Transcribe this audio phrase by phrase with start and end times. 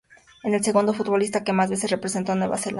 [0.43, 2.69] Es el segundo futbolista que más veces representó a Nueva Zelanda.